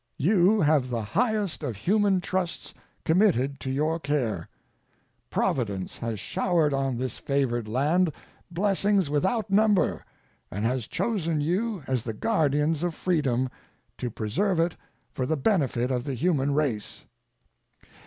[0.17, 2.73] You have the highest of human trusts
[3.05, 4.49] committed to your care.
[5.29, 8.11] Providence has showered on this favored land
[8.49, 10.03] blessings without number,
[10.49, 13.47] and has chosen you as the guardians of freedom,
[13.99, 14.75] to preserve it
[15.11, 17.05] for the benefit of the human race.